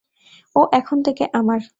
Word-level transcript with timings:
ও 0.55 0.61
এখন 0.71 0.97
থেকে 1.05 1.23
আমার! 1.33 1.61